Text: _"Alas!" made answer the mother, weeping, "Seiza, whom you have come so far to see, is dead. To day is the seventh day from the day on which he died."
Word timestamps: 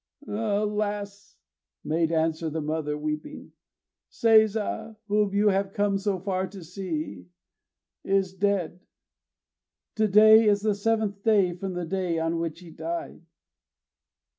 _"Alas!" 0.63 1.37
made 1.83 2.11
answer 2.11 2.49
the 2.49 2.59
mother, 2.59 2.97
weeping, 2.97 3.51
"Seiza, 4.09 4.97
whom 5.07 5.31
you 5.31 5.49
have 5.49 5.73
come 5.73 5.99
so 5.99 6.17
far 6.19 6.47
to 6.47 6.63
see, 6.63 7.27
is 8.03 8.33
dead. 8.33 8.79
To 9.97 10.07
day 10.07 10.45
is 10.45 10.61
the 10.61 10.73
seventh 10.73 11.21
day 11.21 11.53
from 11.55 11.73
the 11.75 11.85
day 11.85 12.17
on 12.17 12.39
which 12.39 12.61
he 12.61 12.71
died." 12.71 13.21